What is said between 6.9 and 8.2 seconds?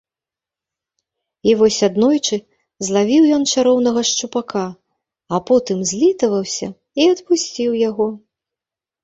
і адпусціў яго.